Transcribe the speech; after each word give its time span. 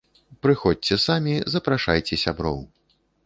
Прыходзьце 0.45 0.97
самі, 1.03 1.35
запрашайце 1.55 2.21
сяброў! 2.25 2.57